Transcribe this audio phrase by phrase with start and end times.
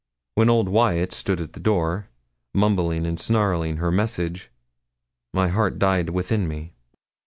[0.33, 2.07] When old Wyat stood at the door,
[2.55, 4.49] mumbling and snarling her message,
[5.31, 6.73] my heart died within me.